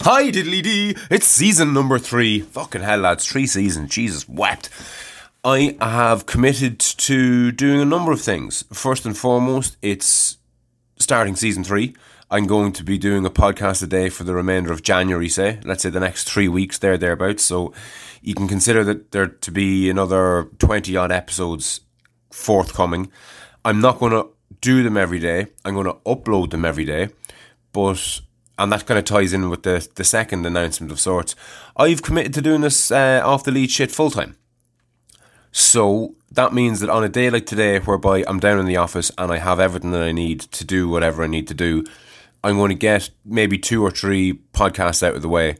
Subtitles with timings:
[0.00, 0.94] Hi, diddly dee.
[1.10, 2.40] It's season number three.
[2.40, 3.26] Fucking hell, lads.
[3.26, 3.90] Three seasons.
[3.90, 4.68] Jesus wept.
[5.42, 8.62] I have committed to doing a number of things.
[8.70, 10.36] First and foremost, it's
[10.98, 11.96] starting season three.
[12.30, 15.60] I'm going to be doing a podcast a day for the remainder of January, say.
[15.64, 17.44] Let's say the next three weeks, there, thereabouts.
[17.44, 17.72] So
[18.20, 21.80] you can consider that there to be another 20 odd episodes
[22.30, 23.10] forthcoming.
[23.64, 24.28] I'm not going to
[24.60, 25.46] do them every day.
[25.64, 27.08] I'm going to upload them every day.
[27.72, 28.20] But
[28.58, 31.34] and that kind of ties in with the the second announcement of sorts.
[31.76, 34.36] I've committed to doing this uh, off the lead shit full time.
[35.52, 39.10] So that means that on a day like today, whereby I'm down in the office
[39.16, 41.84] and I have everything that I need to do whatever I need to do,
[42.44, 45.56] I'm going to get maybe two or three podcasts out of the way.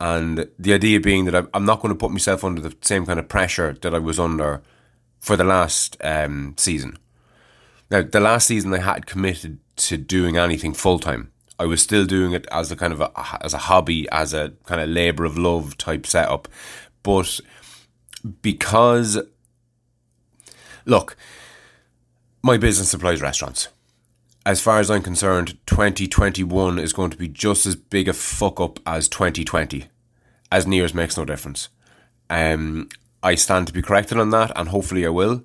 [0.00, 3.18] And the idea being that I'm not going to put myself under the same kind
[3.18, 4.62] of pressure that I was under
[5.18, 6.98] for the last um, season.
[7.90, 11.32] Now, the last season I had committed to doing anything full time.
[11.58, 13.10] I was still doing it as a kind of a,
[13.44, 16.48] as a hobby, as a kind of labor of love type setup,
[17.02, 17.40] but
[18.42, 19.20] because
[20.86, 21.16] look,
[22.42, 23.68] my business supplies restaurants.
[24.46, 28.60] As far as I'm concerned, 2021 is going to be just as big a fuck
[28.60, 29.86] up as 2020.
[30.52, 31.70] As near as makes no difference.
[32.28, 32.90] Um,
[33.22, 35.44] I stand to be corrected on that, and hopefully I will.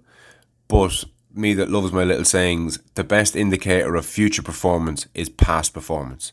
[0.67, 5.73] But me that loves my little sayings, the best indicator of future performance is past
[5.73, 6.31] performance.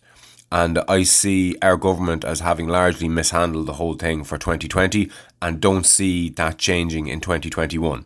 [0.50, 5.11] And I see our government as having largely mishandled the whole thing for 2020
[5.42, 8.05] and don't see that changing in 2021.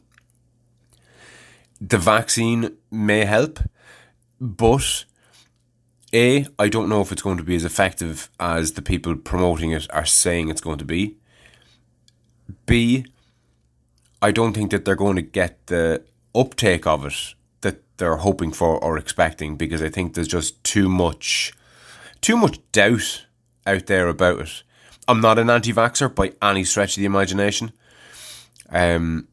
[1.81, 3.61] The vaccine may help,
[4.41, 5.05] but
[6.13, 9.71] A, I don't know if it's going to be as effective as the people promoting
[9.71, 11.17] it are saying it's going to be.
[12.67, 13.07] B,
[14.21, 16.05] I don't think that they're going to get the
[16.35, 20.89] uptake of it that they're hoping for or expecting because I think there's just too
[20.89, 21.53] much
[22.21, 23.27] too much doubt
[23.67, 24.63] out there about it.
[25.09, 27.73] I'm not an anti-vaxxer by any stretch of the imagination.
[28.69, 29.29] Um,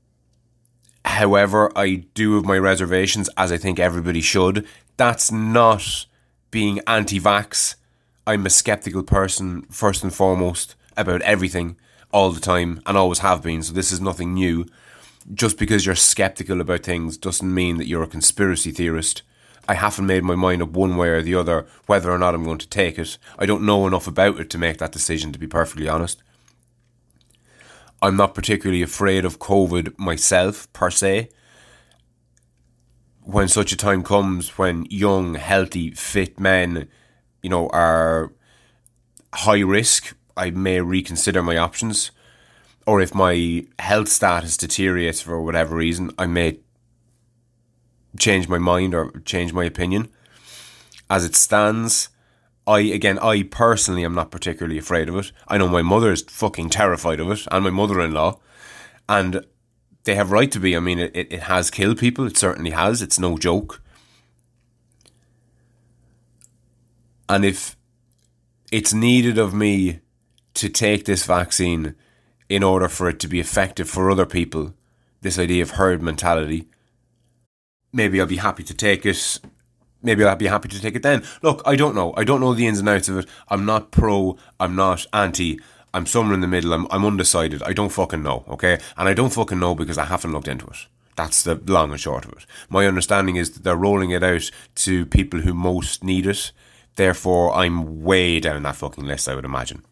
[1.06, 4.66] however, I do have my reservations, as I think everybody should.
[4.96, 6.06] That's not
[6.50, 7.76] being anti-vax.
[8.26, 11.78] I'm a skeptical person first and foremost about everything
[12.12, 13.62] all the time and always have been.
[13.62, 14.66] So this is nothing new
[15.34, 19.24] just because you're skeptical about things doesn't mean that you're a conspiracy theorist.
[19.68, 22.46] I haven't made my mind up one way or the other whether or not I'm
[22.46, 23.18] going to take it.
[23.38, 26.24] I don't know enough about it to make that decision, to be perfectly honest.
[28.02, 31.30] I'm not particularly afraid of COVID myself, per se.
[33.24, 36.88] When such a time comes when young, healthy, fit men,
[37.42, 38.32] you know, are
[39.34, 42.12] high risk, I may reconsider my options
[42.88, 46.60] or if my health status deteriorates for whatever reason, I may
[48.18, 50.08] change my mind or change my opinion.
[51.10, 52.08] As it stands,
[52.66, 55.34] I again, I personally am not particularly afraid of it.
[55.50, 58.40] I know my mother is fucking terrified of it, and my mother-in-law,
[59.10, 59.46] and
[60.06, 60.76] they have right to be.
[60.76, 62.26] I mean, it, it has killed people.
[62.26, 63.02] It certainly has.
[63.02, 63.82] It's no joke.
[67.28, 67.76] And if
[68.72, 70.00] it's needed of me
[70.54, 71.94] to take this vaccine
[72.50, 74.74] in order for it to be effective for other people,
[75.22, 76.68] this idea of herd mentality,
[77.92, 79.40] maybe I'll be happy to take it.
[80.04, 81.24] Maybe I'll be happy to take it then.
[81.42, 82.14] Look, I don't know.
[82.16, 83.26] I don't know the ins and outs of it.
[83.50, 84.38] I'm not pro.
[84.60, 85.60] I'm not anti.
[85.94, 86.74] I'm somewhere in the middle.
[86.74, 87.64] I'm, I'm undecided.
[87.64, 88.80] I don't fucking know, okay?
[88.96, 90.86] And I don't fucking know because I haven't looked into it.
[91.16, 92.46] That's the long and short of it.
[92.70, 96.52] My understanding is that they're rolling it out to people who most need it.
[96.96, 99.84] Therefore, I'm way down that fucking list, I would imagine.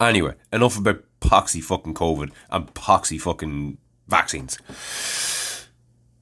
[0.00, 4.58] Anyway, enough about poxy fucking COVID and poxy fucking vaccines.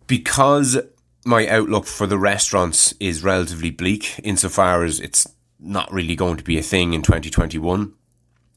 [0.06, 0.78] Because
[1.24, 5.26] my outlook for the restaurants is relatively bleak insofar as it's
[5.60, 7.92] not really going to be a thing in 2021.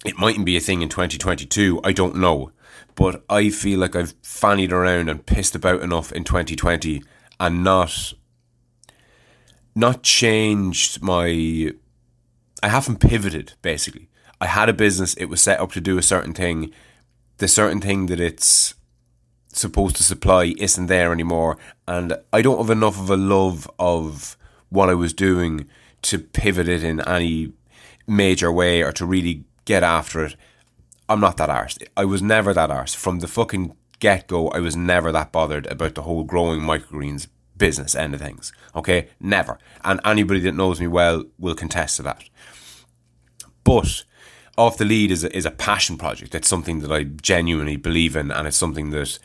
[0.05, 2.51] It mightn't be a thing in 2022, I don't know.
[2.95, 7.03] But I feel like I've fannied around and pissed about enough in 2020
[7.39, 8.13] and not
[9.73, 11.71] not changed my
[12.63, 14.09] I haven't pivoted basically.
[14.41, 16.73] I had a business, it was set up to do a certain thing.
[17.37, 18.73] The certain thing that it's
[19.49, 21.57] supposed to supply isn't there anymore.
[21.87, 24.35] And I don't have enough of a love of
[24.69, 25.69] what I was doing
[26.03, 27.53] to pivot it in any
[28.07, 30.35] major way or to really get after it.
[31.07, 31.85] I'm not that arsed.
[31.95, 32.95] I was never that arsed.
[32.95, 37.27] From the fucking get go, I was never that bothered about the whole growing microgreens
[37.57, 38.51] business end of things.
[38.75, 39.09] Okay?
[39.19, 39.59] Never.
[39.83, 42.23] And anybody that knows me well will contest to that.
[43.63, 44.03] But
[44.57, 46.35] off the lead is a, is a passion project.
[46.35, 49.17] It's something that I genuinely believe in, and it's something that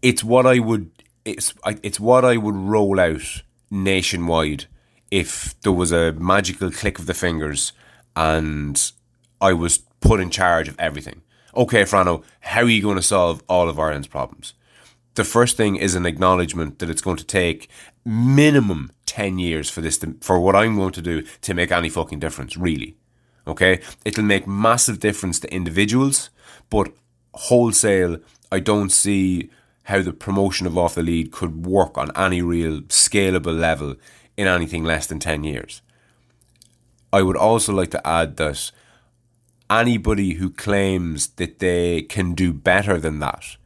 [0.00, 0.90] it's what I would
[1.24, 4.66] it's it's what I would roll out nationwide
[5.10, 7.72] if there was a magical click of the fingers
[8.16, 8.92] and
[9.40, 11.22] I was put in charge of everything.
[11.54, 14.54] Okay, Frano, how are you going to solve all of Ireland's problems?
[15.14, 17.68] The first thing is an acknowledgement that it's going to take
[18.04, 21.90] minimum 10 years for this to, for what I'm going to do to make any
[21.90, 22.96] fucking difference, really.
[23.46, 23.80] Okay?
[24.04, 26.30] It'll make massive difference to individuals,
[26.70, 26.92] but
[27.34, 28.18] wholesale,
[28.50, 29.50] I don't see
[29.84, 33.96] how the promotion of off the lead could work on any real scalable level
[34.36, 35.82] in anything less than 10 years.
[37.12, 38.70] I would also like to add that
[39.68, 43.56] anybody who claims that they can do better than that,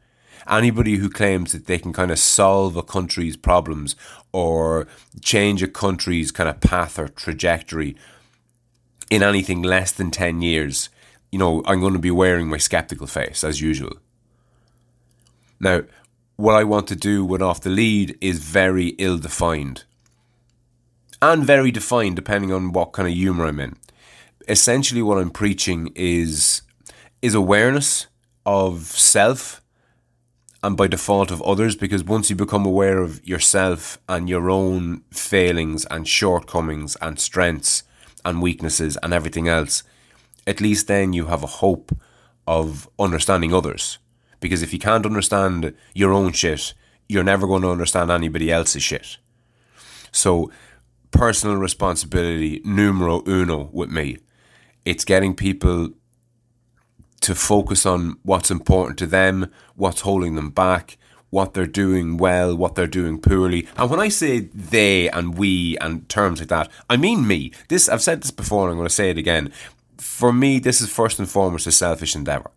[0.49, 3.95] anybody who claims that they can kind of solve a country's problems
[4.31, 4.87] or
[5.21, 7.95] change a country's kind of path or trajectory
[9.09, 10.89] in anything less than 10 years,
[11.31, 13.97] you know, I'm going to be wearing my skeptical face as usual.
[15.59, 15.83] Now,
[16.35, 19.83] what I want to do with Off the Lead is very ill defined
[21.21, 23.75] and very defined depending on what kind of humor I'm in.
[24.47, 26.61] Essentially, what I'm preaching is
[27.21, 28.07] is awareness
[28.45, 29.61] of self
[30.63, 35.01] and by default of others because once you become aware of yourself and your own
[35.11, 37.83] failings and shortcomings and strengths
[38.27, 39.83] and weaknesses and everything else
[40.45, 41.91] at least then you have a hope
[42.45, 43.97] of understanding others
[44.39, 46.73] because if you can't understand your own shit
[47.09, 49.17] you're never going to understand anybody else's shit
[50.11, 50.51] so
[51.11, 54.17] personal responsibility numero uno with me.
[54.85, 55.89] It's getting people
[57.21, 60.97] to focus on what's important to them, what's holding them back,
[61.29, 63.67] what they're doing well, what they're doing poorly.
[63.77, 67.51] And when I say they and we and terms like that, I mean me.
[67.67, 69.51] This I've said this before and I'm going to say it again.
[69.97, 72.51] For me, this is first and foremost a selfish endeavor.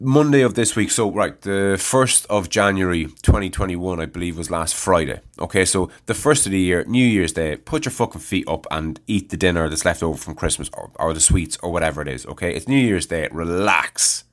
[0.00, 0.90] Monday of this week.
[0.90, 5.20] So, right, the 1st of January 2021, I believe, was last Friday.
[5.38, 8.66] Okay, so the first of the year, New Year's Day, put your fucking feet up
[8.70, 12.02] and eat the dinner that's left over from Christmas or, or the sweets or whatever
[12.02, 12.26] it is.
[12.26, 14.23] Okay, it's New Year's Day, relax.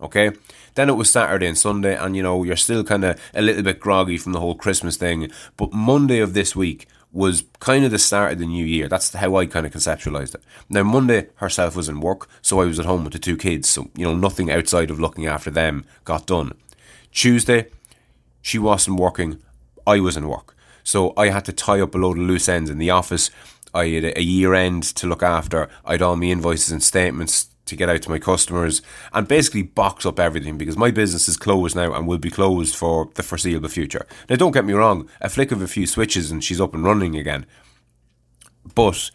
[0.00, 0.30] Okay,
[0.74, 3.62] then it was Saturday and Sunday, and you know, you're still kind of a little
[3.62, 5.30] bit groggy from the whole Christmas thing.
[5.56, 8.88] But Monday of this week, was kind of the start of the new year.
[8.88, 10.42] That's how I kind of conceptualized it.
[10.68, 13.68] Now, Monday herself was in work, so I was at home with the two kids.
[13.68, 16.52] So, you know, nothing outside of looking after them got done.
[17.10, 17.68] Tuesday,
[18.42, 19.38] she wasn't working,
[19.86, 20.54] I was in work.
[20.84, 23.30] So I had to tie up a load of loose ends in the office.
[23.74, 25.68] I had a year end to look after.
[25.84, 28.82] I had all my invoices and statements to get out to my customers
[29.12, 32.74] and basically box up everything because my business is closed now and will be closed
[32.74, 34.06] for the foreseeable future.
[34.28, 36.84] Now, don't get me wrong, a flick of a few switches and she's up and
[36.84, 37.46] running again.
[38.74, 39.10] But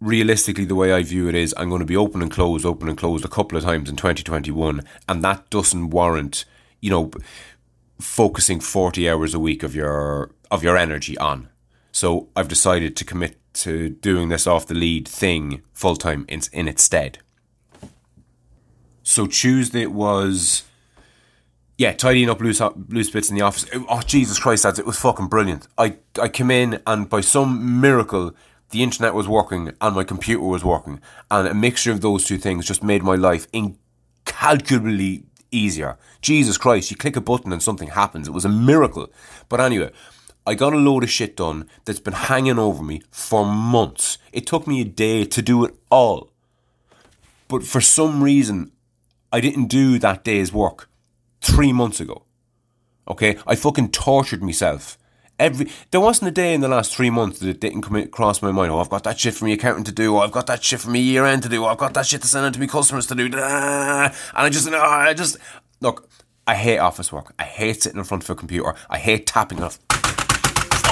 [0.00, 2.88] realistically, the way I view it is I'm going to be open and closed, open
[2.88, 6.44] and closed a couple of times in 2021, and that doesn't warrant,
[6.80, 7.10] you know,
[8.00, 11.48] focusing 40 hours a week of your of your energy on.
[11.92, 16.40] So I've decided to commit to doing this off the lead thing full time in,
[16.52, 17.18] in its stead.
[19.08, 20.64] So Tuesday was,
[21.78, 23.64] yeah, tidying up loose loose bits in the office.
[23.88, 25.66] Oh Jesus Christ, lads, it was fucking brilliant.
[25.78, 28.34] I I came in and by some miracle
[28.68, 31.00] the internet was working and my computer was working,
[31.30, 35.96] and a mixture of those two things just made my life incalculably easier.
[36.20, 38.28] Jesus Christ, you click a button and something happens.
[38.28, 39.10] It was a miracle.
[39.48, 39.90] But anyway.
[40.46, 44.16] I got a load of shit done that's been hanging over me for months.
[44.32, 46.30] It took me a day to do it all.
[47.48, 48.72] But for some reason,
[49.32, 50.88] I didn't do that day's work
[51.40, 52.24] three months ago.
[53.06, 54.98] Okay, I fucking tortured myself.
[55.38, 58.42] Every there wasn't a day in the last three months that it didn't come across
[58.42, 58.72] my mind.
[58.72, 60.16] Oh, I've got that shit from my accountant to do.
[60.16, 61.64] Oh, I've got that shit from my year end to do.
[61.64, 63.26] Oh, I've got that shit to send out to my customers to do.
[63.26, 65.36] And I just, oh, I just
[65.80, 66.08] look.
[66.46, 67.34] I hate office work.
[67.38, 68.74] I hate sitting in front of a computer.
[68.90, 69.78] I hate tapping off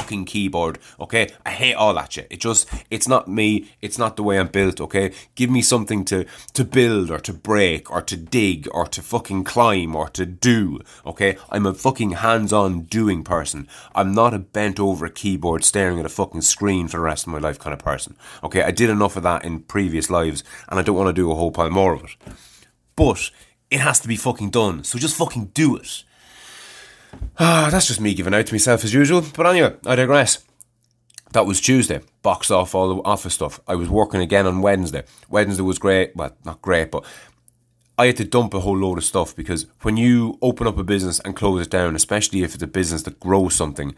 [0.07, 0.79] fucking keyboard.
[1.01, 2.29] Okay, I hate all that shit.
[2.31, 3.73] It just it's not me.
[3.83, 4.81] It's not the way I'm built.
[4.81, 9.03] Okay, give me something to to build or to break or to dig or to
[9.03, 10.81] fucking climb or to do.
[11.05, 13.67] Okay, I'm a fucking hands-on doing person.
[13.97, 17.33] I'm not a bent over keyboard staring at a fucking screen for the rest of
[17.33, 18.17] my life kind of person.
[18.45, 21.33] Okay, I did enough of that in previous lives, and I don't want to do
[21.33, 22.17] a whole pile more of it.
[22.95, 23.31] But
[23.71, 24.85] it has to be fucking done.
[24.85, 26.05] So just fucking do it.
[27.39, 29.25] Ah, that's just me giving out to myself as usual.
[29.35, 30.45] But anyway, I digress.
[31.33, 32.01] That was Tuesday.
[32.23, 33.61] Boxed off all the office stuff.
[33.67, 35.05] I was working again on Wednesday.
[35.29, 36.17] Wednesday was great.
[36.17, 37.05] Well, not great, but
[37.99, 40.85] I had to dump a whole load of stuff because when you open up a
[40.85, 43.95] business and close it down, especially if it's a business that grows something,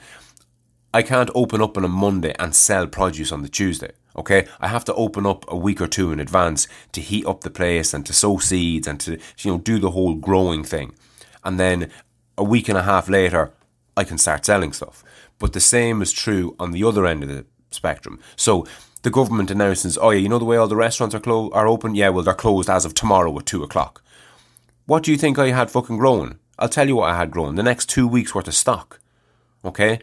[0.94, 3.92] I can't open up on a Monday and sell produce on the Tuesday.
[4.16, 7.42] Okay, I have to open up a week or two in advance to heat up
[7.42, 10.94] the place and to sow seeds and to you know do the whole growing thing.
[11.44, 11.90] And then
[12.38, 13.52] a week and a half later,
[13.97, 15.04] I can start selling stuff.
[15.38, 18.18] But the same is true on the other end of the spectrum.
[18.37, 18.66] So
[19.02, 21.66] the government announces, oh yeah, you know the way all the restaurants are clo- are
[21.66, 21.95] open?
[21.95, 24.02] Yeah, well they're closed as of tomorrow at two o'clock.
[24.87, 26.38] What do you think I had fucking grown?
[26.59, 27.57] I'll tell you what I had grown.
[27.57, 29.00] The next two weeks worth of stock.
[29.64, 30.00] Okay?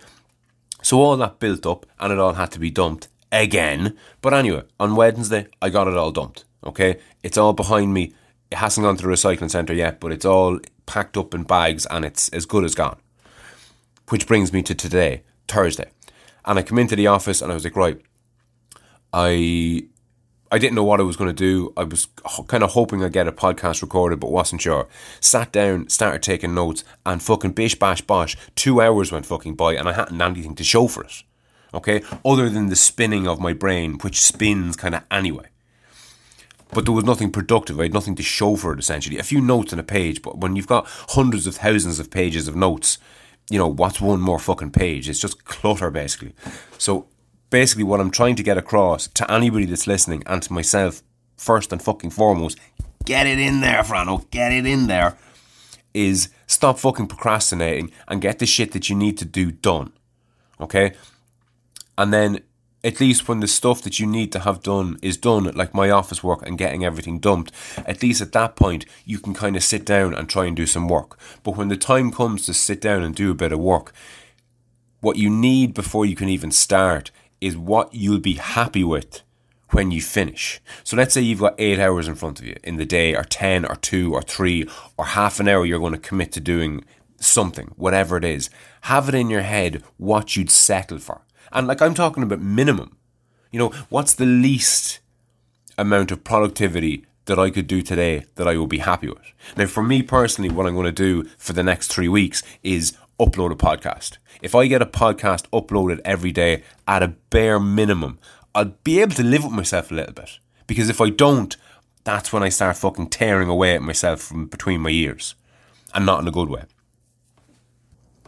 [0.82, 3.98] So all that built up and it all had to be dumped again.
[4.22, 6.46] But anyway, on Wednesday, I got it all dumped.
[6.63, 7.00] Okay?
[7.24, 8.13] It's all behind me.
[8.55, 11.85] It hasn't gone to the recycling centre yet, but it's all packed up in bags
[11.88, 12.95] and it's as good as gone.
[14.07, 15.91] Which brings me to today, Thursday.
[16.45, 18.00] And I come into the office and I was like, right,
[19.12, 19.83] I
[20.53, 21.74] I didn't know what I was going to do.
[21.75, 22.07] I was
[22.47, 24.88] kind of hoping I'd get a podcast recorded, but wasn't sure.
[25.19, 28.38] Sat down, started taking notes, and fucking bish bash bosh.
[28.55, 31.24] Two hours went fucking by, and I hadn't anything to show for it.
[31.74, 35.47] Okay, other than the spinning of my brain, which spins kind of anyway.
[36.72, 37.79] But there was nothing productive.
[37.79, 38.79] I had nothing to show for it.
[38.79, 40.22] Essentially, a few notes on a page.
[40.22, 42.98] But when you've got hundreds of thousands of pages of notes,
[43.50, 45.07] you know what's one more fucking page?
[45.07, 46.34] It's just clutter, basically.
[46.77, 47.07] So
[47.50, 51.01] basically what I'm trying to get across to anybody that's listening and to myself
[51.38, 52.57] first and fucking foremost,
[53.05, 55.17] get it in there, Frano, get it in there,
[55.93, 59.93] is stop fucking procrastinating and get the shit that you need to do done.
[60.60, 60.93] Okay?
[61.98, 62.39] And then
[62.86, 65.89] at least when the stuff that you need to have done is done, like my
[65.89, 67.51] office work and getting everything dumped,
[67.86, 70.68] at least at that point you can kind of sit down and try and do
[70.68, 71.18] some work.
[71.44, 73.92] But when the time comes to sit down and do a bit of work,
[75.01, 77.10] what you need before you can even start
[77.42, 79.24] is what you'll be happy with
[79.72, 80.62] when you finish.
[80.84, 83.24] So let's say you've got eight hours in front of you in the day, or
[83.24, 86.86] 10, or 2, or 3, or half an hour you're going to commit to doing
[87.20, 88.50] something, whatever it is.
[88.82, 91.22] Have it in your head what you'd settle for.
[91.55, 92.97] And like I'm talking about minimum.
[93.50, 95.00] You know, what's the least
[95.77, 99.33] amount of productivity that I could do today that I will be happy with?
[99.55, 102.97] Now, for me personally, what I'm going to do for the next three weeks is
[103.17, 104.17] upload a podcast.
[104.41, 108.19] If I get a podcast uploaded every day at a bare minimum,
[108.53, 110.39] I'll be able to live with myself a little bit.
[110.67, 111.55] Because if I don't,
[112.03, 115.35] that's when I start fucking tearing away at myself from between my ears.
[115.93, 116.63] And not in a good way.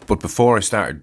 [0.06, 1.02] But before I started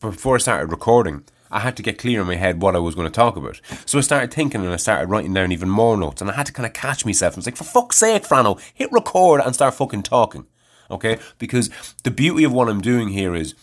[0.00, 2.94] before I started recording, I had to get clear in my head what I was
[2.94, 3.60] going to talk about.
[3.84, 6.46] So I started thinking and I started writing down even more notes and I had
[6.46, 7.34] to kind of catch myself.
[7.34, 10.46] I was like, for fuck's sake, Frano, hit record and start fucking talking.
[10.90, 11.18] Okay?
[11.38, 11.70] Because
[12.04, 13.54] the beauty of what I'm doing here is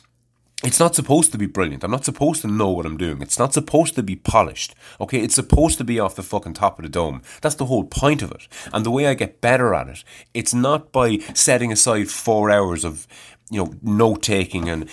[0.64, 1.84] it's not supposed to be brilliant.
[1.84, 3.22] I'm not supposed to know what I'm doing.
[3.22, 4.74] It's not supposed to be polished.
[5.02, 7.22] Okay, it's supposed to be off the fucking top of the dome.
[7.42, 8.48] That's the whole point of it.
[8.72, 12.86] And the way I get better at it, it's not by setting aside four hours
[12.86, 13.08] of,
[13.52, 14.90] you know, note taking and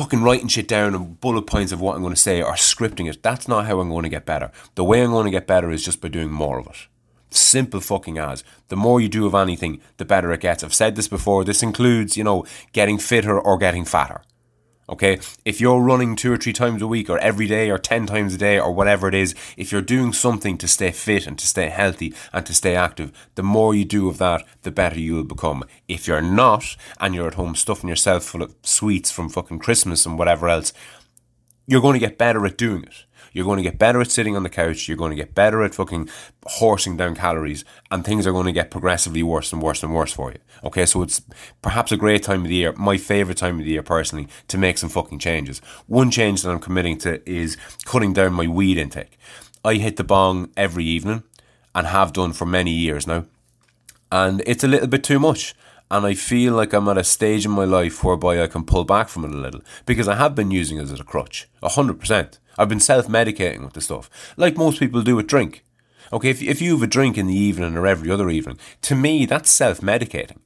[0.00, 3.06] fucking writing shit down and bullet points of what I'm going to say or scripting
[3.06, 3.22] it.
[3.22, 4.50] That's not how I'm going to get better.
[4.74, 6.86] The way I'm going to get better is just by doing more of it.
[7.28, 8.42] Simple fucking as.
[8.68, 10.64] The more you do of anything, the better it gets.
[10.64, 11.44] I've said this before.
[11.44, 14.22] This includes, you know, getting fitter or getting fatter.
[14.90, 18.06] Okay, if you're running two or three times a week, or every day, or 10
[18.06, 21.38] times a day, or whatever it is, if you're doing something to stay fit and
[21.38, 24.98] to stay healthy and to stay active, the more you do of that, the better
[24.98, 25.62] you will become.
[25.86, 30.04] If you're not, and you're at home stuffing yourself full of sweets from fucking Christmas
[30.04, 30.72] and whatever else,
[31.68, 33.04] you're going to get better at doing it.
[33.32, 34.88] You're going to get better at sitting on the couch.
[34.88, 36.08] You're going to get better at fucking
[36.44, 40.12] horsing down calories, and things are going to get progressively worse and worse and worse
[40.12, 40.38] for you.
[40.64, 41.22] Okay, so it's
[41.62, 44.58] perhaps a great time of the year, my favorite time of the year personally, to
[44.58, 45.60] make some fucking changes.
[45.86, 49.18] One change that I'm committing to is cutting down my weed intake.
[49.64, 51.22] I hit the bong every evening
[51.74, 53.26] and have done for many years now,
[54.10, 55.54] and it's a little bit too much
[55.90, 58.84] and I feel like I'm at a stage in my life whereby I can pull
[58.84, 61.98] back from it a little because I have been using it as a crutch, hundred
[61.98, 62.38] percent.
[62.60, 65.64] I've been self-medicating with the stuff, like most people do with drink.
[66.12, 68.94] Okay, if if you have a drink in the evening or every other evening, to
[68.94, 70.40] me that's self-medicating.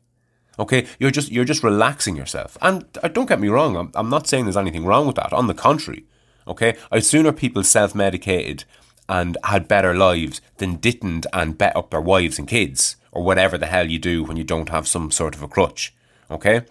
[0.57, 4.11] Okay, you're just you're just relaxing yourself, and uh, don't get me wrong, I'm I'm
[4.11, 5.33] not saying there's anything wrong with that.
[5.33, 6.05] On the contrary,
[6.47, 8.65] okay, I'd sooner people self-medicated
[9.09, 13.59] and had better lives than didn't and bet up their wives and kids or whatever
[13.59, 15.95] the hell you do when you don't have some sort of a crutch.
[16.31, 16.63] Okay?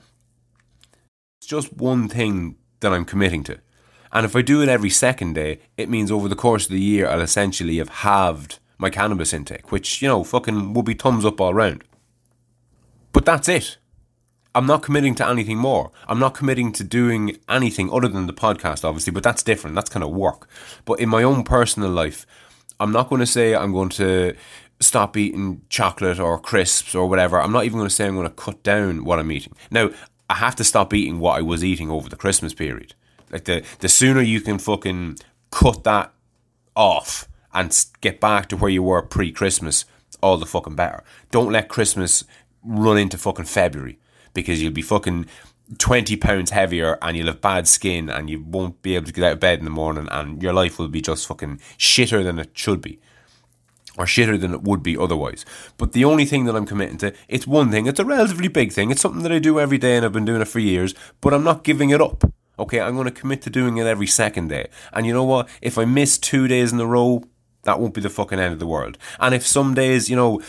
[1.40, 3.60] It's just one thing that I'm committing to.
[4.14, 6.80] And if I do it every second day, it means over the course of the
[6.80, 11.26] year, I'll essentially have halved my cannabis intake, which, you know, fucking would be thumbs
[11.26, 11.84] up all round.
[13.12, 13.78] But that's it.
[14.56, 15.92] I'm not committing to anything more.
[16.08, 19.76] I'm not committing to doing anything other than the podcast, obviously, but that's different.
[19.76, 20.48] That's kind of work.
[20.86, 22.28] But in my own personal life,
[22.80, 24.36] I'm not going to say I'm going to
[24.80, 27.42] stop eating chocolate or crisps or whatever.
[27.42, 29.56] I'm not even going to say I'm going to cut down what I'm eating.
[29.72, 29.90] Now,
[30.30, 32.94] I have to stop eating what I was eating over the Christmas period.
[33.34, 35.18] Like the the sooner you can fucking
[35.52, 36.14] cut that
[36.76, 39.86] off and get back to where you were pre-Christmas,
[40.22, 41.04] all the fucking better.
[41.32, 42.24] Don't let Christmas
[42.64, 44.00] run into fucking February
[44.34, 45.26] because you'll be fucking
[45.78, 49.24] 20 pounds heavier and you'll have bad skin and you won't be able to get
[49.24, 52.40] out of bed in the morning and your life will be just fucking shitter than
[52.40, 53.00] it should be
[53.98, 55.46] or shitter than it would be otherwise.
[55.78, 58.72] But the only thing that I'm committing to, it's one thing, it's a relatively big
[58.72, 60.96] thing, it's something that I do every day and I've been doing it for years,
[61.22, 62.24] but I'm not giving it up.
[62.60, 64.70] Okay, I'm going to commit to doing it every second day.
[64.92, 65.50] And you know what?
[65.62, 67.24] If I miss two days in a row,
[67.64, 68.98] that won't be the fucking end of the world.
[69.20, 70.42] And if some days, you know,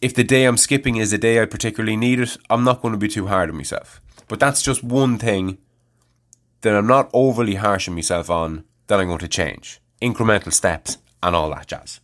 [0.00, 2.92] if the day I'm skipping is a day I particularly need it, I'm not going
[2.92, 4.00] to be too hard on myself.
[4.28, 5.58] But that's just one thing
[6.62, 9.80] that I'm not overly harsh on myself on that I'm going to change.
[10.00, 12.00] Incremental steps and all that jazz.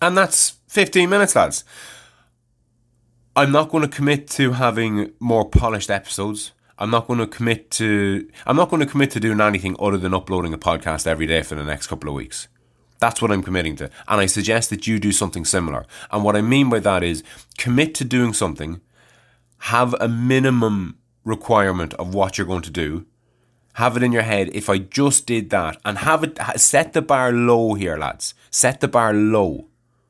[0.00, 1.64] And that's 15 minutes, lads.
[3.34, 6.52] I'm not going to commit to having more polished episodes.
[6.82, 9.96] I'm not going to commit to I'm not going to commit to doing anything other
[9.96, 12.48] than uploading a podcast every day for the next couple of weeks.
[12.98, 13.84] That's what I'm committing to.
[14.08, 15.86] And I suggest that you do something similar.
[16.10, 17.22] And what I mean by that is
[17.56, 18.80] commit to doing something,
[19.58, 23.06] have a minimum requirement of what you're going to do.
[23.74, 24.50] Have it in your head.
[24.52, 28.34] If I just did that and have it set the bar low here, lads.
[28.50, 29.68] Set the bar low.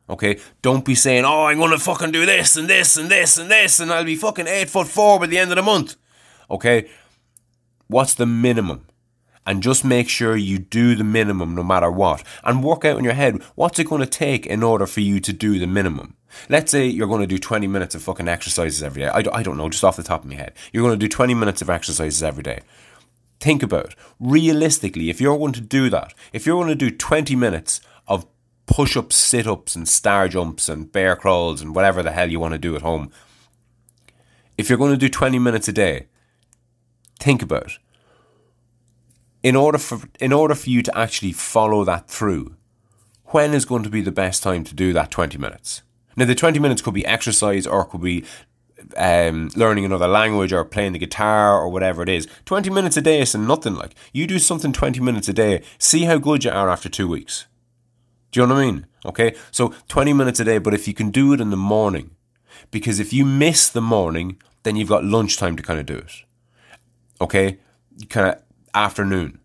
[0.09, 3.51] Okay, don't be saying, "Oh, I'm gonna fucking do this and this and this and
[3.51, 5.97] this, and I'll be fucking eight foot four by the end of the month."
[6.53, 6.89] Okay,
[7.89, 8.87] what's the minimum?
[9.45, 13.05] And just make sure you do the minimum no matter what, and work out in
[13.05, 16.15] your head what's it going to take in order for you to do the minimum.
[16.49, 19.09] Let's say you're going to do 20 minutes of fucking exercises every day.
[19.09, 20.53] I, don't know, just off the top of my head.
[20.73, 22.61] You're going to do 20 minutes of exercises every day.
[23.41, 23.95] Think about it.
[24.21, 28.27] Realistically, if you're going to do that, if you're going to do 20 minutes of
[28.67, 32.39] push ups, sit ups, and star jumps, and bear crawls, and whatever the hell you
[32.39, 33.11] want to do at home.
[34.57, 36.07] If you're going to do 20 minutes a day,
[37.23, 37.79] think about.
[39.43, 42.57] In order for in order for you to actually follow that through,
[43.27, 45.83] when is going to be the best time to do that 20 minutes?
[46.17, 48.25] Now the 20 minutes could be exercise or could be
[48.97, 52.29] um, learning another language or playing the guitar or whatever it is.
[52.45, 53.95] 20 minutes a day is nothing like.
[54.13, 57.47] You do something 20 minutes a day, see how good you are after two weeks.
[58.31, 58.87] Do you know what I mean?
[59.05, 62.11] Okay, so 20 minutes a day, but if you can do it in the morning,
[62.71, 66.25] because if you miss the morning, then you've got lunchtime to kind of do it.
[67.23, 67.59] Okay,
[68.09, 68.43] kind of
[68.75, 69.41] afternoon,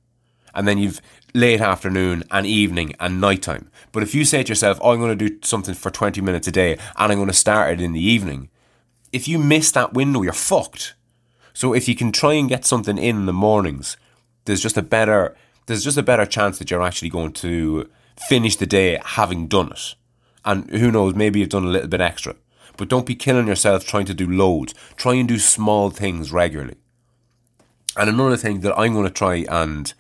[0.53, 1.01] and then you've
[1.33, 3.69] late afternoon and evening and nighttime.
[3.91, 6.47] But if you say to yourself, oh, I'm going to do something for 20 minutes
[6.47, 8.49] a day and I'm going to start it in the evening,
[9.11, 10.95] if you miss that window, you're fucked.
[11.53, 13.97] So if you can try and get something in, in the mornings,
[14.45, 15.35] there's just a better
[15.67, 17.89] there's just a better chance that you're actually going to
[18.29, 19.95] finish the day having done it.
[20.45, 22.35] And who knows, maybe you've done a little bit extra.
[22.77, 24.73] But don't be killing yourself trying to do loads.
[24.95, 26.77] Try and do small things regularly.
[27.97, 29.93] And another thing that I'm going to try and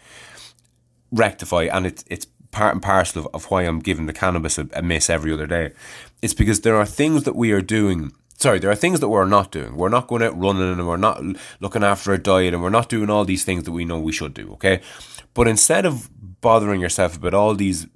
[1.11, 4.67] rectify, and it's, it's part and parcel of, of why I'm giving the cannabis a,
[4.73, 5.73] a miss every other day,
[6.21, 9.25] it's because there are things that we are doing sorry, there are things that we're
[9.25, 9.75] not doing.
[9.75, 11.21] We're not going out running and we're not
[11.59, 14.11] looking after a diet and we're not doing all these things that we know we
[14.11, 14.79] should do, okay?
[15.33, 17.87] But instead of bothering yourself about all these,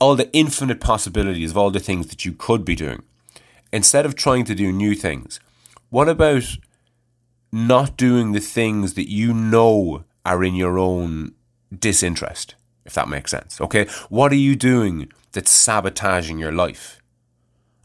[0.00, 3.02] all the infinite possibilities of all the things that you could be doing.
[3.72, 5.38] Instead of trying to do new things,
[5.90, 6.44] what about
[7.52, 11.32] not doing the things that you know are in your own
[11.76, 13.60] disinterest, if that makes sense?
[13.60, 17.00] Okay, what are you doing that's sabotaging your life?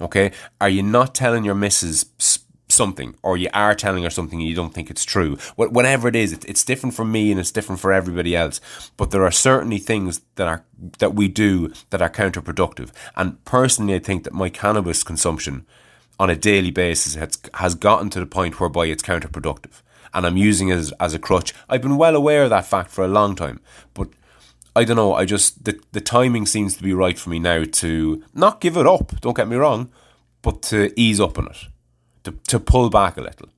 [0.01, 2.06] Okay, are you not telling your missus
[2.67, 6.15] something or you are telling her something and you don't think it's true whatever it
[6.15, 8.60] is it's different for me and it's different for everybody else
[8.97, 10.63] but there are certainly things that are
[10.97, 15.65] that we do that are counterproductive and personally i think that my cannabis consumption
[16.19, 19.82] on a daily basis has, has gotten to the point whereby it's counterproductive
[20.13, 22.89] and i'm using it as, as a crutch i've been well aware of that fact
[22.89, 23.60] for a long time
[23.93, 24.10] but
[24.78, 25.13] I don't know.
[25.13, 28.75] I just the the timing seems to be right for me now to not give
[28.75, 29.21] it up.
[29.21, 29.89] Don't get me wrong,
[30.41, 31.67] but to ease up on it
[32.25, 33.49] to, to pull back a little.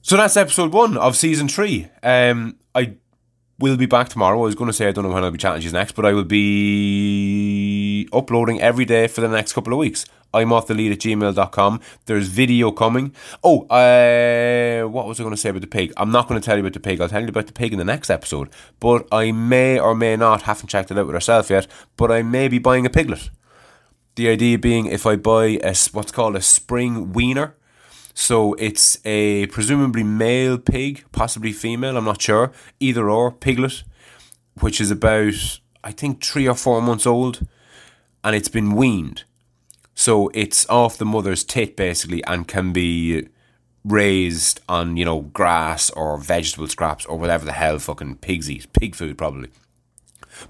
[0.00, 1.88] So that's episode one of season three.
[2.02, 2.94] Um, I
[3.58, 4.38] will be back tomorrow.
[4.38, 6.12] I was going to say I don't know when I'll be you next, but I
[6.12, 10.06] will be uploading every day for the next couple of weeks.
[10.36, 11.80] I'm off the lead at gmail.com.
[12.04, 13.14] There's video coming.
[13.42, 15.94] Oh, uh, what was I going to say about the pig?
[15.96, 17.00] I'm not going to tell you about the pig.
[17.00, 18.50] I'll tell you about the pig in the next episode.
[18.78, 22.22] But I may or may not, haven't checked it out with herself yet, but I
[22.22, 23.30] may be buying a piglet.
[24.16, 27.54] The idea being if I buy a, what's called a spring weaner,
[28.12, 33.84] so it's a presumably male pig, possibly female, I'm not sure, either or, piglet,
[34.60, 37.46] which is about, I think, three or four months old,
[38.24, 39.24] and it's been weaned.
[40.06, 43.26] So it's off the mother's tit basically and can be
[43.84, 48.72] raised on, you know, grass or vegetable scraps or whatever the hell fucking pigs eat.
[48.72, 49.48] Pig food, probably.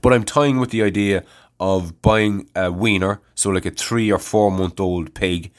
[0.03, 1.25] But I'm tying with the idea
[1.59, 5.51] of buying a weaner, so like a three or four month old pig,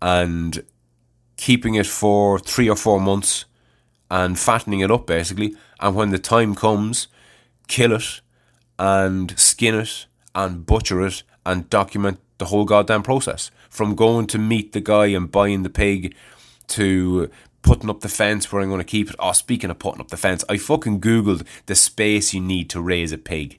[0.00, 0.64] and
[1.36, 3.44] keeping it for three or four months
[4.10, 5.54] and fattening it up basically.
[5.78, 7.08] And when the time comes,
[7.68, 8.22] kill it
[8.78, 13.50] and skin it and butcher it and document the whole goddamn process.
[13.70, 16.14] From going to meet the guy and buying the pig
[16.68, 17.30] to
[17.62, 19.16] putting up the fence where I'm going to keep it.
[19.18, 22.80] Oh, speaking of putting up the fence, I fucking Googled the space you need to
[22.80, 23.58] raise a pig.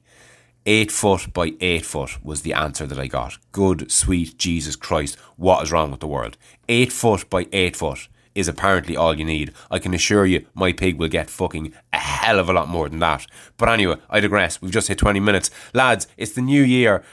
[0.65, 3.37] Eight foot by eight foot was the answer that I got.
[3.51, 6.37] Good, sweet Jesus Christ, what is wrong with the world?
[6.67, 9.53] Eight foot by eight foot is apparently all you need.
[9.71, 12.87] I can assure you, my pig will get fucking a hell of a lot more
[12.87, 13.25] than that.
[13.57, 14.61] But anyway, I digress.
[14.61, 15.49] We've just hit 20 minutes.
[15.73, 17.03] Lads, it's the new year.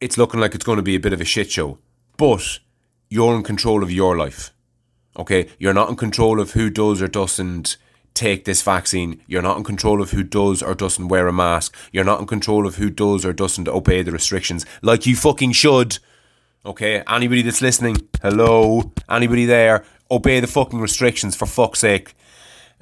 [0.00, 1.78] It's looking like it's going to be a bit of a shit show.
[2.16, 2.58] But
[3.08, 4.52] you're in control of your life.
[5.18, 5.48] Okay?
[5.58, 7.76] You're not in control of who does or doesn't
[8.14, 9.22] take this vaccine.
[9.26, 11.76] You're not in control of who does or doesn't wear a mask.
[11.92, 15.52] You're not in control of who does or doesn't obey the restrictions like you fucking
[15.52, 15.98] should.
[16.64, 22.14] Okay, anybody that's listening, hello, anybody there, obey the fucking restrictions for fuck's sake.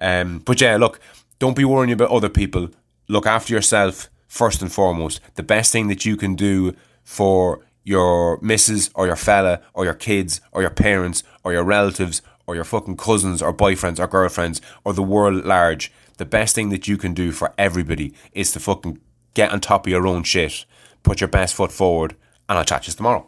[0.00, 1.00] Um, but yeah, look,
[1.38, 2.70] don't be worrying about other people.
[3.08, 5.20] Look after yourself first and foremost.
[5.36, 6.74] The best thing that you can do
[7.08, 12.20] for your missus or your fella or your kids or your parents or your relatives
[12.46, 16.54] or your fucking cousins or boyfriends or girlfriends or the world at large, the best
[16.54, 19.00] thing that you can do for everybody is to fucking
[19.32, 20.66] get on top of your own shit,
[21.02, 22.14] put your best foot forward,
[22.46, 23.26] and I'll chat to you tomorrow.